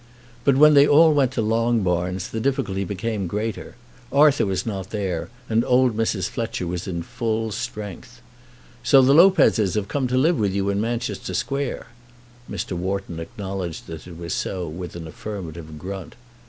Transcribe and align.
But 0.43 0.55
when 0.57 0.73
they 0.73 0.87
all 0.87 1.13
went 1.13 1.31
to 1.33 1.43
Longbarns, 1.43 2.29
the 2.31 2.39
difficulty 2.39 2.83
became 2.83 3.27
greater. 3.27 3.75
Arthur 4.11 4.47
was 4.47 4.65
not 4.65 4.89
there, 4.89 5.29
and 5.47 5.63
old 5.63 5.95
Mrs. 5.95 6.27
Fletcher 6.27 6.65
was 6.65 6.87
in 6.87 7.03
full 7.03 7.51
strength. 7.51 8.19
"So 8.81 9.03
the 9.03 9.13
Lopezes 9.13 9.75
have 9.75 9.87
come 9.89 10.07
to 10.07 10.17
live 10.17 10.39
with 10.39 10.53
you 10.53 10.71
in 10.71 10.81
Manchester 10.81 11.35
Square?" 11.35 11.85
Mr. 12.49 12.71
Wharton 12.71 13.19
acknowledged 13.19 13.85
that 13.85 14.07
it 14.07 14.17
was 14.17 14.33
so 14.33 14.67
with 14.67 14.95
an 14.95 15.05
affirmative 15.07 15.77
grunt. 15.77 16.15